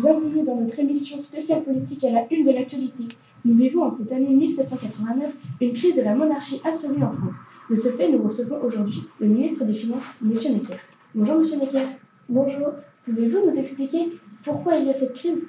[0.00, 3.04] Bienvenue dans notre émission spéciale politique à la une de l'actualité.
[3.44, 7.36] Nous vivons en cette année 1789 une crise de la monarchie absolue en France.
[7.68, 10.30] De ce fait, nous recevons aujourd'hui le ministre des Finances, M.
[10.30, 10.80] Necker.
[11.14, 11.60] Bonjour M.
[11.60, 11.86] Necker.
[12.28, 12.68] Bonjour.
[13.04, 14.12] Pouvez-vous nous expliquer
[14.44, 15.46] pourquoi il y a cette crise?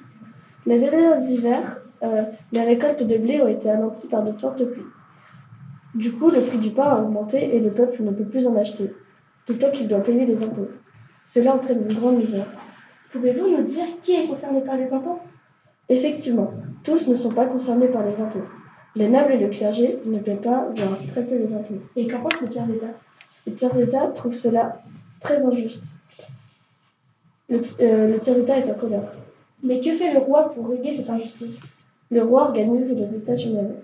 [0.66, 4.84] Les derniers hivers, euh, les récoltes de blé ont été anéanties par de fortes pluies.
[5.94, 8.56] Du coup, le prix du pain a augmenté et le peuple ne peut plus en
[8.56, 8.92] acheter,
[9.48, 10.68] d'autant qu'il doit payer des impôts.
[11.26, 12.46] Cela entraîne une grande misère.
[13.12, 15.20] Pouvez-vous nous dire qui est concerné par les impôts?
[15.88, 16.52] Effectivement,
[16.84, 18.44] tous ne sont pas concernés par les impôts.
[18.94, 21.80] Les nobles et le clergé ne paient pas, voire très peu les impôts.
[21.96, 22.94] Et qu'en pensent les tiers états
[23.46, 24.82] Les tiers états trouvent cela
[25.20, 25.84] très injuste.
[27.48, 29.12] Le, euh, le tiers état est en colère.
[29.62, 31.60] Mais que fait le roi pour régler cette injustice?
[32.10, 33.76] Le roi organise les états généraux.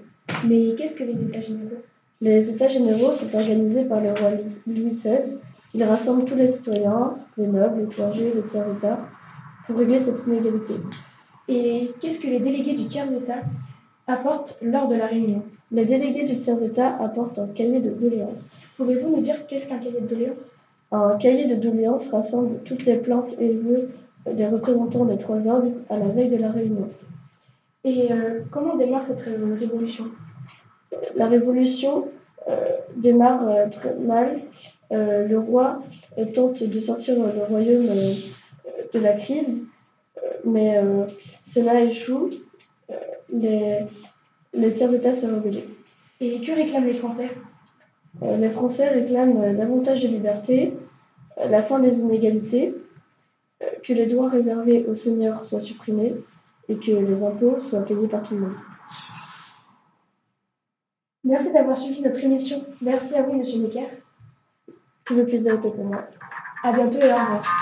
[0.47, 1.83] Mais qu'est-ce que les états généraux?
[2.21, 4.31] Les états généraux sont organisés par le roi
[4.67, 5.39] Louis XVI.
[5.75, 8.99] Il rassemble tous les citoyens, les nobles, les clergés, les tiers états,
[9.67, 10.75] pour régler cette inégalité.
[11.49, 13.41] Et qu'est-ce que les délégués du tiers état
[14.07, 15.43] apportent lors de la réunion?
[15.71, 18.61] Les délégués du tiers état apportent un cahier de doléances.
[18.77, 20.59] Pouvez-vous nous dire qu'est-ce qu'un cahier de doléances?
[20.93, 23.89] Un cahier de doléances rassemble toutes les plaintes et vœux
[24.31, 26.91] des représentants des trois ordres à la veille de la réunion.
[27.85, 30.05] Et euh, comment démarre cette ré révolution?
[31.17, 32.09] La révolution
[32.49, 34.41] euh, démarre euh, très mal.
[34.93, 35.83] Euh, le roi
[36.19, 38.13] euh, tente de sortir le royaume euh,
[38.93, 39.71] de la crise,
[40.45, 40.79] mais
[41.47, 42.31] cela échoue.
[43.33, 43.79] les,
[44.53, 45.65] les tiers états se rebellent.
[46.21, 47.31] Et que réclament les Français?
[48.21, 50.75] Les Français réclament davantage de liberté,
[51.39, 52.75] la fin des inégalités,
[53.83, 56.15] que les droits réservés aux seigneurs soient supprimés
[56.69, 58.57] et que les impôts soient payés par tout le monde.
[61.25, 62.63] Merci d'avoir suivi notre émission.
[62.83, 64.02] Merci à vous, Monsieur Necker.
[65.05, 66.03] Tout le plaisir était pour moi.
[66.63, 67.62] À bientôt et au revoir.